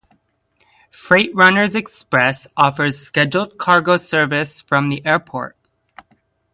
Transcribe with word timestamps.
Freight 0.89 1.29
Runners 1.35 1.75
Express 1.75 2.47
offers 2.57 2.97
scheduled 2.99 3.59
cargo 3.59 3.97
service 3.97 4.59
from 4.59 4.89
the 4.89 5.05
airport. 5.05 5.55